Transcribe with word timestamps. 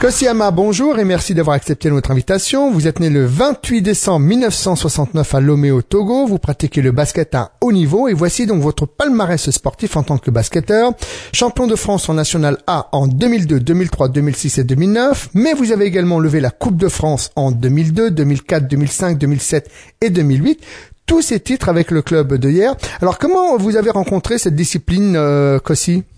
Kosiyama, 0.00 0.52
bonjour 0.52 0.96
et 1.00 1.04
merci 1.04 1.34
d'avoir 1.34 1.56
accepté 1.56 1.90
notre 1.90 2.12
invitation. 2.12 2.70
Vous 2.70 2.86
êtes 2.86 3.00
né 3.00 3.10
le 3.10 3.26
28 3.26 3.82
décembre 3.82 4.26
1969 4.26 5.34
à 5.34 5.40
Lomé 5.40 5.72
au 5.72 5.82
Togo. 5.82 6.24
Vous 6.24 6.38
pratiquez 6.38 6.82
le 6.82 6.92
basket 6.92 7.34
à 7.34 7.50
haut 7.60 7.72
niveau 7.72 8.06
et 8.06 8.12
voici 8.12 8.46
donc 8.46 8.62
votre 8.62 8.86
palmarès 8.86 9.50
sportif 9.50 9.96
en 9.96 10.04
tant 10.04 10.18
que 10.18 10.30
basketteur. 10.30 10.92
Champion 11.32 11.66
de 11.66 11.74
France 11.74 12.08
en 12.08 12.14
National 12.14 12.58
A 12.68 12.88
en 12.92 13.08
2002, 13.08 13.58
2003, 13.58 14.08
2006 14.10 14.58
et 14.58 14.64
2009. 14.64 15.30
Mais 15.34 15.52
vous 15.52 15.72
avez 15.72 15.86
également 15.86 16.20
levé 16.20 16.38
la 16.38 16.50
Coupe 16.50 16.76
de 16.76 16.88
France 16.88 17.32
en 17.34 17.50
2002, 17.50 18.12
2004, 18.12 18.68
2005, 18.68 19.18
2007 19.18 19.68
et 20.00 20.10
2008 20.10 20.60
tous 21.06 21.22
ces 21.22 21.40
titres 21.40 21.70
avec 21.70 21.90
le 21.90 22.02
club 22.02 22.34
de 22.34 22.50
hier. 22.50 22.76
Alors 23.00 23.18
comment 23.18 23.56
vous 23.56 23.76
avez 23.76 23.90
rencontré 23.90 24.38
cette 24.38 24.54
discipline, 24.54 25.16
euh, 25.16 25.58
En 25.58 26.17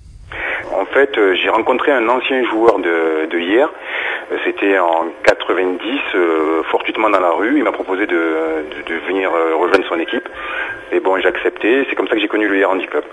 fait, 0.93 1.17
euh, 1.19 1.35
j'ai 1.35 1.49
rencontré 1.49 1.93
un 1.93 2.09
ancien 2.09 2.45
joueur 2.51 2.79
de, 2.79 3.27
de 3.31 3.39
hier. 3.39 3.69
Euh, 4.33 4.37
c'était 4.45 4.79
en 4.79 5.07
90, 5.25 5.81
euh, 6.15 6.63
fortuitement 6.71 7.11
dans 7.11 7.21
la 7.21 7.31
rue. 7.33 7.57
Il 7.59 7.65
m'a 7.65 7.73
proposé 7.73 8.07
de, 8.07 8.15
de, 8.15 8.95
de 8.95 9.01
venir 9.09 9.31
rejoindre 9.33 9.85
son 9.89 9.99
équipe. 9.99 10.29
Et 10.93 11.01
bon, 11.01 11.19
j'ai 11.21 11.29
accepté. 11.29 11.87
C'est 11.89 11.97
comme 11.97 12.09
ça 12.09 12.15
que 12.15 12.21
j'ai 12.21 12.29
connu 12.29 12.49
le 12.49 12.57
hier 12.57 12.71
handicap. 12.71 13.05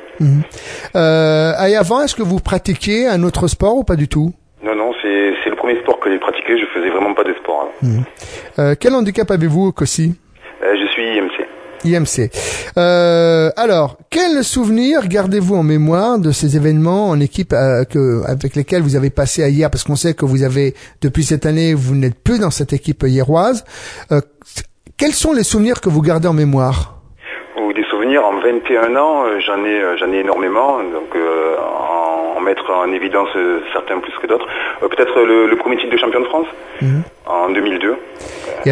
Euh, 0.95 1.51
et 1.67 1.75
avant, 1.75 2.01
est-ce 2.01 2.15
que 2.15 2.23
vous 2.23 2.39
pratiquiez 2.39 3.07
un 3.07 3.23
autre 3.23 3.47
sport 3.47 3.75
ou 3.77 3.83
pas 3.83 3.95
du 3.95 4.07
tout? 4.07 4.31
Non, 4.63 4.75
non, 4.75 4.91
c'est 5.01 5.49
le 5.49 5.55
premier 5.55 5.79
sport 5.81 5.99
que 5.99 6.11
j'ai 6.11 6.17
pratiqué. 6.19 6.57
Je 6.59 6.65
faisais 6.67 6.89
vraiment 6.89 7.13
pas 7.13 7.23
de 7.23 7.33
sport. 7.35 7.69
avant. 7.81 7.93
Mhm. 7.93 8.03
Euh, 8.59 8.75
Quel 8.79 8.93
handicap 8.95 9.29
avez-vous, 9.29 9.71
suis 9.85 10.15
IMC. 11.85 12.29
Euh, 12.77 13.49
alors, 13.57 13.97
quel 14.09 14.43
souvenir 14.43 15.07
gardez-vous 15.07 15.55
en 15.55 15.63
mémoire 15.63 16.19
de 16.19 16.31
ces 16.31 16.55
événements 16.55 17.09
en 17.09 17.19
équipe 17.19 17.53
euh, 17.53 17.83
que, 17.83 18.23
avec 18.27 18.55
lesquels 18.55 18.81
vous 18.81 18.95
avez 18.95 19.09
passé 19.09 19.43
à 19.43 19.49
hier? 19.49 19.69
Parce 19.69 19.83
qu'on 19.83 19.95
sait 19.95 20.13
que 20.13 20.25
vous 20.25 20.43
avez, 20.43 20.73
depuis 21.01 21.23
cette 21.23 21.45
année, 21.45 21.73
vous 21.73 21.95
n'êtes 21.95 22.21
plus 22.23 22.39
dans 22.39 22.51
cette 22.51 22.73
équipe 22.73 23.03
hieroise. 23.03 23.63
Euh, 24.11 24.21
quels 24.97 25.13
sont 25.13 25.33
les 25.33 25.43
souvenirs 25.43 25.81
que 25.81 25.89
vous 25.89 26.01
gardez 26.01 26.27
en 26.27 26.33
mémoire? 26.33 26.95
Ou 27.61 27.73
des 27.73 27.83
souvenirs 27.85 28.23
en 28.25 28.39
21 28.39 28.95
ans, 28.95 29.25
euh, 29.25 29.39
j'en 29.45 29.63
ai, 29.65 29.79
euh, 29.81 29.97
j'en 29.97 30.11
ai 30.11 30.17
énormément. 30.19 30.77
Donc, 30.79 31.15
euh, 31.15 31.55
en, 31.59 32.37
en 32.37 32.41
mettre 32.41 32.69
en 32.71 32.91
évidence 32.91 33.29
certains 33.73 33.99
plus 33.99 34.13
que 34.21 34.27
d'autres. 34.27 34.47
Euh, 34.83 34.87
Peut-être 34.87 35.19
le, 35.21 35.47
le 35.47 35.55
premier 35.57 35.77
titre 35.77 35.91
de 35.91 35.97
champion 35.97 36.21
de 36.21 36.25
France? 36.25 36.47
Mhm. 36.81 37.01
en 37.25 37.49
2002. 37.49 37.95
Et, 38.65 38.71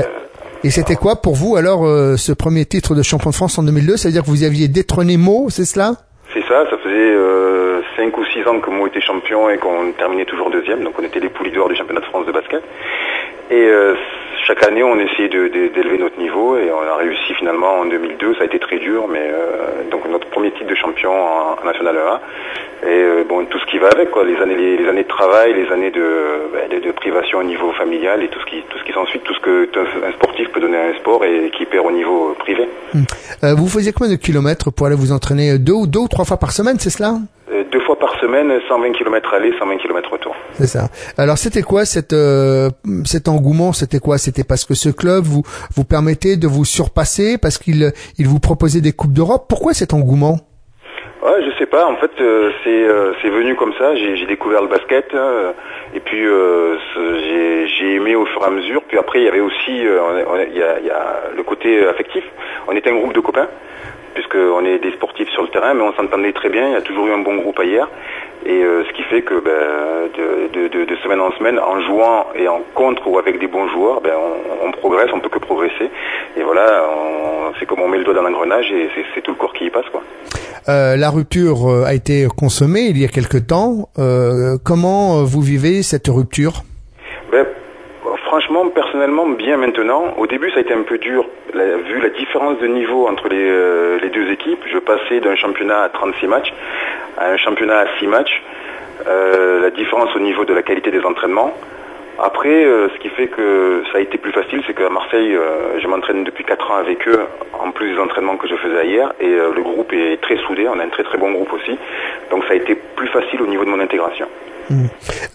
et 0.65 0.71
c'était 0.71 0.95
quoi 0.95 1.21
pour 1.21 1.35
vous 1.35 1.57
alors 1.57 1.85
euh, 1.85 2.17
ce 2.17 2.31
premier 2.31 2.65
titre 2.65 2.95
de 2.95 3.03
champion 3.03 3.29
de 3.29 3.35
France 3.35 3.59
en 3.59 3.63
2002 3.63 3.97
Ça 3.97 4.07
veut 4.07 4.13
dire 4.13 4.23
que 4.23 4.29
vous 4.29 4.43
aviez 4.43 4.67
détrôné 4.67 5.15
Mo, 5.15 5.47
c'est 5.49 5.65
cela? 5.65 5.91
C'est 6.33 6.41
ça, 6.41 6.65
ça 6.69 6.77
faisait 6.83 7.15
5 7.95 8.17
ou 8.17 8.25
6 8.25 8.47
ans 8.47 8.59
que 8.59 8.69
Mo 8.69 8.87
était 8.87 9.01
champion 9.01 9.49
et 9.49 9.57
qu'on 9.57 9.91
terminait 9.91 10.25
toujours 10.25 10.49
deuxième, 10.49 10.83
donc 10.83 10.93
on 10.99 11.03
était 11.03 11.19
les 11.19 11.29
poulies 11.29 11.51
d'or 11.51 11.69
du 11.69 11.75
championnat 11.75 12.01
de 12.01 12.05
France 12.05 12.25
de 12.25 12.31
basket. 12.31 12.63
Et 13.51 13.61
euh, 13.61 13.93
chaque 14.47 14.63
année 14.67 14.83
on 14.83 14.97
essayait 14.99 15.27
d'élever 15.29 15.97
notre 15.97 16.17
niveau 16.19 16.57
et 16.57 16.71
on 16.71 16.81
a 16.81 16.95
réussi 16.97 17.33
finalement 17.33 17.79
en 17.79 17.85
2002, 17.85 18.35
ça 18.35 18.43
a 18.43 18.45
été 18.45 18.59
très 18.59 18.77
dur, 18.79 19.07
mais 19.11 19.21
euh, 19.23 19.89
donc 19.91 20.07
notre 20.09 20.27
premier 20.29 20.51
titre 20.51 20.67
de 20.67 20.75
champion 20.75 21.11
en, 21.11 21.57
en 21.61 21.65
National 21.65 21.97
1. 21.97 22.19
Et 22.87 22.89
euh, 22.89 23.23
bon, 23.27 23.43
tout 23.45 23.57
ce 23.57 23.65
qui 23.65 23.79
va 23.79 23.87
avec, 23.87 24.11
quoi, 24.11 24.23
les 24.23 24.35
années, 24.37 24.55
les, 24.55 24.77
les 24.77 24.87
années 24.87 25.03
de 25.03 25.07
travail, 25.07 25.53
les 25.55 25.71
années 25.71 25.89
de, 25.89 26.05
ben, 26.53 26.69
de, 26.69 26.85
de 26.85 26.91
privation 26.91 27.39
au 27.39 27.43
niveau 27.43 27.71
familial 27.73 28.21
et 28.21 28.27
tout 28.27 28.39
ce 28.41 28.45
qui, 28.45 28.61
tout 28.69 28.77
ce 28.77 28.83
qui 28.83 28.91
s'ensuit, 28.93 29.19
tout 29.21 29.33
ce 29.33 29.39
que 29.39 29.67
un 30.07 30.11
sportif 30.13 30.49
peut 30.51 30.59
donner 30.59 30.77
à 30.77 30.87
un 30.89 30.93
sport 30.99 31.23
et 31.25 31.49
qui 31.57 31.65
perd 31.65 31.85
au 31.87 31.91
niveau 31.91 32.29
euh, 32.29 32.33
privé. 32.37 32.67
Euh, 33.43 33.55
Vous 33.55 33.67
faisiez 33.67 33.91
combien 33.93 34.11
de 34.13 34.19
kilomètres 34.19 34.71
pour 34.71 34.85
aller 34.85 34.95
vous 34.95 35.11
entraîner 35.11 35.57
deux 35.57 35.73
ou 35.73 35.87
deux 35.87 35.99
ou 36.01 36.07
trois 36.07 36.25
fois 36.25 36.37
par 36.37 36.51
semaine, 36.51 36.77
c'est 36.79 36.91
cela? 36.91 37.15
Deux 37.71 37.79
fois 37.81 37.97
par 37.97 38.19
semaine, 38.19 38.51
120 38.67 38.91
km 38.93 39.33
aller, 39.33 39.53
120 39.57 39.77
km 39.77 40.11
retour. 40.11 40.35
C'est 40.53 40.67
ça. 40.67 40.89
Alors 41.17 41.37
c'était 41.37 41.61
quoi 41.61 41.85
cette, 41.85 42.13
euh, 42.13 42.69
cet 43.05 43.27
engouement? 43.27 43.73
C'était 43.73 43.99
quoi? 43.99 44.17
C'était 44.17 44.43
parce 44.43 44.65
que 44.65 44.73
ce 44.73 44.89
club 44.89 45.23
vous 45.23 45.43
vous 45.75 45.83
permettait 45.83 46.37
de 46.37 46.47
vous 46.47 46.65
surpasser 46.65 47.37
parce 47.37 47.57
qu'il 47.57 47.91
il 48.17 48.27
vous 48.27 48.39
proposait 48.39 48.81
des 48.81 48.91
coupes 48.91 49.13
d'Europe? 49.13 49.45
Pourquoi 49.47 49.73
cet 49.73 49.93
engouement? 49.93 50.37
Ouais, 51.25 51.41
je 51.43 51.57
sais 51.57 51.65
pas. 51.65 51.87
En 51.87 51.95
fait, 51.95 52.11
euh, 52.21 52.51
c'est 52.63 52.69
euh, 52.69 53.13
c'est 53.21 53.29
venu 53.29 53.55
comme 53.55 53.73
ça. 53.79 53.95
J'ai 53.95 54.27
découvert 54.27 54.61
le 54.61 54.67
basket 54.67 55.11
euh, 55.15 55.53
et 55.95 55.99
puis 55.99 56.23
euh, 56.23 56.77
j'ai 56.95 57.67
j'ai 57.67 57.95
aimé 57.95 58.15
au 58.15 58.27
fur 58.27 58.43
et 58.43 58.45
à 58.45 58.51
mesure. 58.51 58.83
Puis 58.87 58.99
après, 58.99 59.21
il 59.21 59.25
y 59.25 59.27
avait 59.27 59.39
aussi 59.39 59.71
y, 59.71 59.87
a, 60.61 60.79
il 60.79 60.85
y 60.85 60.91
a 60.91 61.23
le 61.35 61.41
côté 61.41 61.83
affectif. 61.87 62.23
On 62.67 62.73
était 62.73 62.91
un 62.91 62.95
groupe 62.95 63.13
de 63.13 63.21
copains 63.21 63.47
puisque 64.15 64.35
on 64.35 64.65
est 64.65 64.79
des 64.79 64.91
sportifs 64.93 65.29
sur 65.29 65.43
le 65.43 65.49
terrain, 65.49 65.73
mais 65.75 65.83
on 65.83 65.93
s'entendait 65.93 66.33
très 66.33 66.49
bien. 66.49 66.65
Il 66.69 66.73
y 66.73 66.75
a 66.75 66.81
toujours 66.81 67.05
eu 67.07 67.11
un 67.13 67.19
bon 67.19 67.35
groupe 67.35 67.61
hier. 67.63 67.87
Et 68.47 68.61
euh, 68.63 68.83
ce 68.87 68.93
qui 68.93 69.03
fait 69.03 69.21
que 69.23 69.35
ben, 69.39 70.09
de, 70.17 70.67
de, 70.67 70.85
de, 70.85 70.95
semaine 71.03 71.19
en 71.21 71.31
semaine, 71.37 71.57
en 71.59 71.81
jouant 71.81 72.27
et 72.35 72.47
en 72.47 72.61
contre 72.75 73.07
ou 73.07 73.17
avec 73.19 73.39
des 73.39 73.47
bons 73.47 73.67
joueurs, 73.69 74.01
ben, 74.01 74.13
on, 74.15 74.67
on 74.67 74.71
progresse, 74.71 75.09
on 75.13 75.19
peut 75.19 75.29
que 75.29 75.39
progresser. 75.39 75.89
Et 76.37 76.43
voilà, 76.43 76.83
c'est 77.59 77.65
comme 77.65 77.81
on 77.81 77.87
met 77.87 77.97
le 77.97 78.03
doigt 78.03 78.13
dans 78.13 78.21
l'engrenage 78.21 78.71
et 78.71 78.89
c'est- 79.13 79.21
tout 79.21 79.31
le 79.31 79.37
corps 79.37 79.53
qui 79.53 79.65
y 79.65 79.69
passe. 79.71 79.85
quoi. 79.91 80.01
Euh, 80.69 80.95
La 80.95 81.09
rupture 81.09 81.67
euh, 81.67 81.85
a 81.85 81.93
été 81.95 82.27
consommée 82.37 82.81
il 82.81 82.97
y 82.99 83.05
a 83.05 83.07
quelque 83.07 83.37
temps. 83.37 83.89
Euh, 83.97 84.57
comment 84.63 85.19
euh, 85.19 85.23
vous 85.23 85.41
vivez 85.41 85.81
cette 85.81 86.07
rupture? 86.07 86.63
Franchement, 88.35 88.67
personnellement, 88.67 89.27
bien 89.27 89.55
maintenant. 89.55 90.13
Au 90.17 90.27
début, 90.27 90.51
ça 90.51 90.57
a 90.57 90.59
été 90.59 90.73
un 90.73 90.81
peu 90.81 90.97
dur, 90.97 91.25
vu 91.53 92.01
la 92.01 92.09
différence 92.09 92.59
de 92.59 92.67
niveau 92.67 93.07
entre 93.07 93.29
les, 93.29 93.47
euh, 93.49 93.97
les 94.01 94.09
deux 94.09 94.29
équipes. 94.29 94.61
Je 94.69 94.77
passais 94.77 95.21
d'un 95.21 95.37
championnat 95.37 95.83
à 95.83 95.87
36 95.87 96.27
matchs 96.27 96.53
à 97.17 97.29
un 97.29 97.37
championnat 97.37 97.79
à 97.79 97.85
6 97.97 98.07
matchs. 98.07 98.43
Euh, 99.07 99.61
la 99.61 99.69
différence 99.69 100.13
au 100.17 100.19
niveau 100.19 100.43
de 100.43 100.53
la 100.53 100.63
qualité 100.63 100.91
des 100.91 100.99
entraînements. 101.05 101.53
Après, 102.21 102.65
euh, 102.65 102.89
ce 102.89 102.99
qui 102.99 103.07
fait 103.07 103.27
que 103.27 103.83
ça 103.93 103.99
a 103.99 104.01
été 104.01 104.17
plus 104.17 104.33
facile, 104.33 104.61
c'est 104.67 104.73
qu'à 104.73 104.89
Marseille, 104.89 105.33
je 105.81 105.87
m'entraîne 105.87 106.25
depuis 106.25 106.43
4 106.43 106.71
ans 106.71 106.75
avec 106.75 107.07
eux, 107.07 107.21
en 107.53 107.71
plus 107.71 107.93
des 107.93 107.99
entraînements 108.01 108.35
que 108.35 108.49
je 108.49 108.55
faisais 108.55 108.85
hier, 108.85 109.13
et 109.21 109.29
le 109.29 109.61
groupe 109.61 109.93
est 109.93 110.19
très 110.21 110.35
soudé, 110.45 110.67
on 110.67 110.77
a 110.77 110.83
un 110.83 110.89
très 110.89 111.03
très 111.03 111.17
bon 111.17 111.31
groupe 111.31 111.53
aussi, 111.53 111.77
donc 112.31 112.43
ça 112.47 112.53
a 112.53 112.55
été 112.55 112.75
plus 112.97 113.07
facile 113.07 113.41
au 113.41 113.47
niveau 113.47 113.63
de 113.63 113.69
mon 113.69 113.79
intégration. 113.79 114.27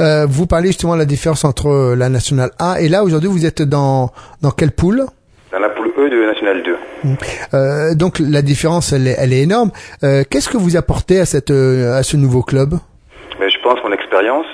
Euh, 0.01 0.27
Vous 0.29 0.47
parlez 0.47 0.69
justement 0.69 0.95
de 0.95 0.99
la 1.01 1.05
différence 1.05 1.45
entre 1.45 1.95
la 1.97 2.09
nationale 2.09 2.51
A 2.59 2.81
et 2.81 2.89
là 2.89 3.05
aujourd'hui 3.05 3.29
vous 3.29 3.47
êtes 3.47 3.63
dans 3.63 4.11
dans 4.43 4.51
quelle 4.51 4.73
poule? 4.73 5.05
Dans 5.53 5.59
la 5.59 5.69
poule 5.71 5.93
E 5.99 6.09
de 6.09 6.27
National 6.27 6.63
2. 6.63 6.77
Euh, 7.55 7.95
Donc 7.95 8.19
la 8.21 8.43
différence 8.43 8.93
elle 8.93 9.07
est, 9.09 9.17
elle 9.19 9.33
est 9.33 9.43
énorme. 9.43 9.71
Euh, 10.05 10.23
Qu'est-ce 10.29 10.49
que 10.49 10.57
vous 10.57 10.77
apportez 10.77 11.21
à 11.21 11.27
cette 11.27 11.51
euh, 11.51 11.99
à 11.99 12.03
ce 12.03 12.17
nouveau 12.17 12.43
club? 12.43 12.75
Mais 13.41 13.49
je 13.51 13.59
pense 13.63 13.79
mon 13.85 13.93
expérience 13.93 14.47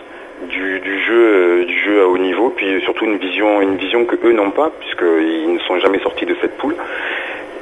du, 0.51 0.81
du 0.81 1.05
jeu 1.07 1.63
euh, 1.63 1.65
du 1.67 1.79
jeu 1.85 2.03
à 2.03 2.07
haut 2.09 2.19
niveau, 2.19 2.53
puis 2.57 2.67
surtout 2.85 3.05
une 3.05 3.19
vision 3.19 3.61
une 3.63 3.77
vision 3.77 4.05
que 4.05 4.17
eux 4.25 4.33
n'ont 4.33 4.51
pas, 4.53 4.71
puisqu'ils 4.81 5.53
ne 5.55 5.59
sont 5.67 5.79
jamais 5.81 5.99
sortis 6.01 6.27
de 6.27 6.37
cette 6.41 6.57
poule. 6.59 6.77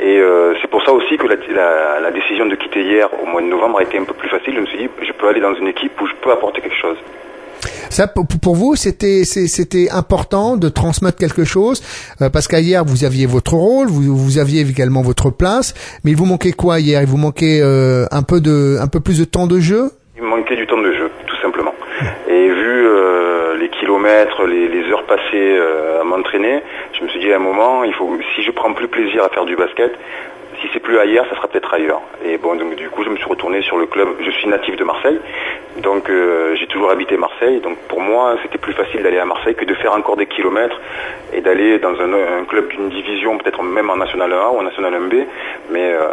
Et 0.00 0.18
euh, 0.18 0.54
c'est 0.60 0.68
pour 0.70 0.82
ça 0.84 0.92
aussi 0.92 1.16
que 1.16 1.26
la, 1.26 1.36
la- 1.54 2.00
la 2.00 2.10
décision 2.10 2.46
de 2.46 2.54
quitter 2.56 2.82
hier 2.82 3.08
au 3.22 3.26
mois 3.26 3.40
de 3.42 3.46
novembre 3.46 3.78
a 3.78 3.82
été 3.82 3.96
un 3.98 4.04
peu 4.04 4.14
plus 4.14 4.28
facile. 4.28 4.54
Je 4.56 4.60
me 4.60 4.66
suis 4.66 4.78
dit, 4.78 4.88
je 5.06 5.12
peux 5.12 5.28
aller 5.28 5.40
dans 5.40 5.54
une 5.54 5.68
équipe 5.68 5.92
où 6.00 6.06
je 6.06 6.12
peux 6.22 6.30
apporter 6.32 6.60
quelque 6.60 6.76
chose. 6.80 6.96
Ça, 7.88 8.08
pour, 8.08 8.54
vous, 8.56 8.74
c'était 8.74 9.24
c'était 9.24 9.88
important 9.90 10.56
de 10.56 10.68
transmettre 10.68 11.16
quelque 11.16 11.44
chose 11.44 11.80
euh, 12.20 12.28
parce 12.28 12.46
qu'hier 12.48 12.84
vous 12.84 13.04
aviez 13.04 13.26
votre 13.26 13.54
rôle, 13.54 13.86
vous, 13.86 14.14
vous 14.16 14.38
aviez 14.38 14.60
également 14.62 15.00
votre 15.02 15.30
place, 15.30 15.74
mais 16.02 16.10
il 16.10 16.16
vous 16.16 16.24
manquait 16.26 16.52
quoi 16.52 16.80
hier? 16.80 17.00
Il 17.02 17.06
vous 17.08 17.16
manquait 17.16 17.60
euh, 17.62 18.04
un 18.10 18.22
peu 18.22 18.40
de 18.40 18.76
un 18.80 18.88
peu 18.88 19.00
plus 19.00 19.18
de 19.20 19.24
temps 19.24 19.46
de 19.46 19.60
jeu? 19.60 19.90
Il 20.16 20.24
manquait 20.24 20.56
du 20.56 20.66
temps 20.66 20.80
de 20.80 20.92
jeu, 20.92 21.08
tout 21.26 21.36
simplement. 21.40 21.72
Et 22.28 22.48
vu 22.48 22.86
euh, 22.86 23.23
les 23.56 23.68
kilomètres, 23.68 24.44
les, 24.46 24.90
heures 24.90 25.04
passées 25.04 25.22
euh, 25.34 26.00
à 26.00 26.04
m'entraîner, 26.04 26.62
je 26.92 27.04
me 27.04 27.08
suis 27.08 27.20
dit 27.20 27.32
à 27.32 27.36
un 27.36 27.40
moment, 27.40 27.82
si 28.34 28.42
je 28.42 28.50
prends 28.50 28.72
plus 28.72 28.88
plaisir 28.88 29.24
à 29.24 29.28
faire 29.28 29.44
du 29.44 29.56
basket, 29.56 29.92
si 30.64 30.70
c'est 30.72 30.80
plus 30.80 30.98
ailleurs, 30.98 31.26
ça 31.28 31.36
sera 31.36 31.48
peut-être 31.48 31.74
ailleurs. 31.74 32.00
Et 32.24 32.38
bon, 32.38 32.54
donc 32.56 32.74
du 32.76 32.88
coup, 32.88 33.04
je 33.04 33.10
me 33.10 33.16
suis 33.16 33.26
retourné 33.26 33.60
sur 33.62 33.76
le 33.76 33.86
club. 33.86 34.08
Je 34.20 34.30
suis 34.30 34.48
natif 34.48 34.76
de 34.76 34.84
Marseille, 34.84 35.20
donc 35.76 36.08
euh, 36.08 36.54
j'ai 36.56 36.66
toujours 36.66 36.90
habité 36.90 37.18
Marseille. 37.18 37.60
Donc 37.60 37.76
pour 37.88 38.00
moi, 38.00 38.36
c'était 38.42 38.56
plus 38.56 38.72
facile 38.72 39.02
d'aller 39.02 39.18
à 39.18 39.26
Marseille 39.26 39.54
que 39.54 39.66
de 39.66 39.74
faire 39.74 39.92
encore 39.92 40.16
des 40.16 40.26
kilomètres 40.26 40.80
et 41.34 41.42
d'aller 41.42 41.78
dans 41.78 41.92
un, 42.00 42.44
club 42.48 42.68
d'une 42.68 42.88
division, 42.88 43.36
peut-être 43.36 43.62
même 43.62 43.90
en 43.90 43.96
National 43.96 44.32
1 44.32 44.36
ou 44.36 44.58
en 44.58 44.62
National 44.62 44.94
1B. 44.94 45.26
Mais 45.70 45.92
euh, 45.92 46.08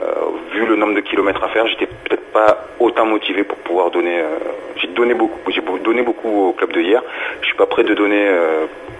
vu 0.53 0.65
le 0.65 0.75
nombre 0.75 0.95
de 0.95 1.01
kilomètres 1.01 1.43
à 1.43 1.49
faire, 1.49 1.65
j'étais 1.67 1.87
peut-être 1.87 2.31
pas 2.33 2.65
autant 2.79 3.05
motivé 3.05 3.43
pour 3.43 3.57
pouvoir 3.59 3.89
donner. 3.89 4.19
euh, 4.19 4.37
j'ai 4.75 4.87
donné 4.87 5.13
beaucoup, 5.13 5.51
j'ai 5.51 5.61
donné 5.83 6.01
beaucoup 6.01 6.49
au 6.49 6.51
club 6.53 6.73
de 6.73 6.81
hier. 6.81 7.01
Je 7.41 7.47
suis 7.47 7.57
pas 7.57 7.67
prêt 7.67 7.83
de 7.83 7.93
donner 7.93 8.27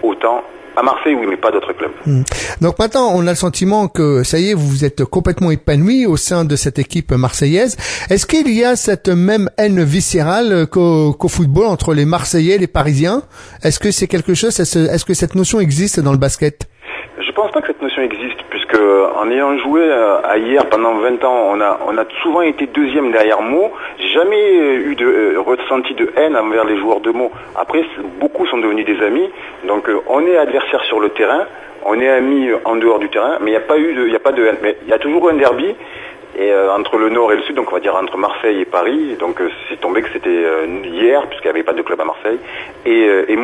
autant. 0.04 0.44
À 0.75 0.83
Marseille, 0.83 1.15
oui, 1.15 1.25
mais 1.29 1.38
pas 1.38 1.51
d'autres 1.51 1.73
clubs. 1.73 1.91
Hmm. 2.06 2.23
Donc 2.62 2.79
maintenant, 2.79 3.12
on 3.13 3.27
a 3.27 3.31
le 3.31 3.35
sentiment 3.35 3.88
que 3.88 4.23
ça 4.23 4.39
y 4.39 4.51
est, 4.51 4.53
vous 4.53 4.68
vous 4.68 4.85
êtes 4.85 5.03
complètement 5.03 5.51
épanoui 5.51 6.06
au 6.06 6.15
sein 6.15 6.45
de 6.45 6.56
cette 6.56 6.79
équipe 6.79 7.12
marseillaise. 7.12 7.75
Est-ce 8.09 8.25
qu'il 8.25 8.50
y 8.50 8.63
a 8.63 8.75
cette 8.75 9.09
même 9.09 9.50
haine 9.57 9.83
viscérale 9.83 10.68
qu'au 10.68 11.27
football 11.27 11.65
entre 11.65 11.94
les 11.94 12.06
Marseillais 12.06 12.56
et 12.56 12.57
les 12.57 12.68
Parisiens? 12.68 13.23
Est-ce 13.63 13.79
que 13.79 13.91
c'est 13.91 14.07
quelque 14.07 14.33
chose 14.33 14.57
Est-ce 14.59 15.06
que 15.06 15.13
cette 15.13 15.35
notion 15.35 15.59
existe 15.59 16.00
dans 16.00 16.13
le 16.13 16.18
basket? 16.18 16.68
Je 17.19 17.31
pense 17.33 17.51
pas 17.51 17.62
que 17.62 17.68
cette 17.68 17.81
notion 17.81 18.01
existe, 18.01 18.39
en 18.77 19.29
ayant 19.29 19.57
joué 19.59 19.81
euh, 19.83 20.21
à 20.23 20.38
hier 20.38 20.65
pendant 20.68 20.95
20 20.95 21.23
ans, 21.23 21.50
on 21.51 21.62
a, 21.62 21.79
on 21.88 21.97
a 21.97 22.06
souvent 22.21 22.41
été 22.41 22.68
deuxième 22.68 23.12
derrière 23.12 23.41
Meaux. 23.41 23.71
Jamais 24.13 24.75
eu 24.75 24.95
de 24.95 25.06
euh, 25.06 25.39
ressenti 25.39 25.94
de 25.94 26.12
haine 26.15 26.35
envers 26.35 26.65
les 26.65 26.77
joueurs 26.77 27.00
de 27.00 27.12
Meaux. 27.12 27.31
Après, 27.56 27.83
beaucoup 28.19 28.45
sont 28.47 28.57
devenus 28.57 28.85
des 28.85 29.01
amis. 29.03 29.29
Donc 29.68 29.89
on 30.07 30.25
est 30.25 30.38
adversaire 30.38 30.83
sur 30.85 31.00
le 31.00 31.09
terrain, 31.09 31.45
on 31.85 32.00
est 32.00 32.09
amis 32.09 32.50
en 32.65 32.75
dehors 32.75 33.00
du 33.00 33.09
terrain, 33.09 33.38
mais 33.41 33.51
il 33.51 33.53
n'y 33.53 33.57
a 33.57 33.68
pas 33.68 33.77
eu 33.77 33.94
de, 33.94 34.07
il 34.07 34.15
a 34.15 34.19
pas 34.19 34.31
de 34.31 34.45
haine. 34.45 34.57
Mais 34.62 34.77
il 34.83 34.89
y 34.89 34.94
a 34.94 35.00
toujours 35.00 35.29
un 35.29 35.33
derby 35.33 35.75
et 36.38 36.51
euh, 36.51 36.73
entre 36.73 36.97
le 36.97 37.09
nord 37.09 37.33
et 37.33 37.35
le 37.35 37.44
sud, 37.44 37.56
donc 37.56 37.71
on 37.71 37.75
va 37.75 37.81
dire 37.81 37.95
entre 37.95 38.18
Marseille 38.18 38.62
et 38.62 38.65
Paris, 38.65 39.15
donc 39.19 39.41
euh, 39.41 39.50
c'est 39.69 39.79
tombé 39.79 40.01
que 40.01 40.09
c'était 40.13 40.29
euh, 40.29 40.65
hier, 40.85 41.27
puisqu'il 41.27 41.47
n'y 41.47 41.56
avait 41.56 41.63
pas 41.63 41.73
de 41.73 41.81
club 41.81 42.00
à 42.00 42.06
Marseille, 42.06 42.39
et, 42.85 43.07
et. 43.27 43.38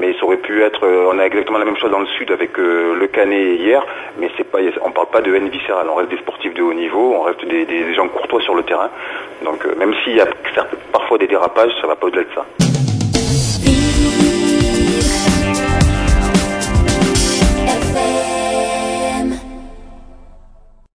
Mais 0.00 0.14
ça 0.18 0.24
être, 0.60 0.86
on 0.86 1.18
a 1.18 1.24
exactement 1.24 1.58
la 1.58 1.64
même 1.64 1.76
chose 1.76 1.90
dans 1.90 2.00
le 2.00 2.06
sud 2.06 2.30
avec 2.30 2.56
le 2.58 3.06
Canet 3.06 3.58
hier, 3.58 3.84
mais 4.18 4.30
c'est 4.36 4.44
pas, 4.44 4.58
on 4.84 4.90
parle 4.90 5.08
pas 5.08 5.20
de 5.20 5.34
haine 5.34 5.48
viscérale, 5.48 5.86
on 5.90 5.94
reste 5.94 6.10
des 6.10 6.18
sportifs 6.18 6.54
de 6.54 6.62
haut 6.62 6.74
niveau, 6.74 7.14
on 7.18 7.22
reste 7.22 7.44
des, 7.46 7.94
gens 7.94 8.08
courtois 8.08 8.40
sur 8.42 8.54
le 8.54 8.62
terrain. 8.62 8.90
Donc 9.44 9.64
même 9.76 9.94
s'il 10.04 10.16
y 10.16 10.20
a 10.20 10.26
parfois 10.92 11.18
des 11.18 11.26
dérapages, 11.26 11.72
ça 11.80 11.86
va 11.86 11.96
pas 11.96 12.06
au-delà 12.06 12.24
de 12.24 12.34
ça. 12.34 12.44